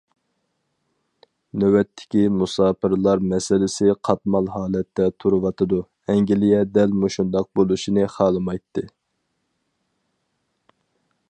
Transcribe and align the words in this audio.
نۆۋەتتىكى 1.63 2.23
مۇساپىرلار 2.37 3.21
مەسىلىسى 3.33 3.91
قاتمال 4.09 4.49
ھالەتتە 4.55 5.07
تۇرۇۋاتىدۇ، 5.25 5.83
ئەنگلىيە 6.15 6.63
دەل 6.79 6.97
مۇشۇنداق 7.05 7.51
بولۇشىنى 7.61 8.11
خالىمايتتى. 8.17 8.89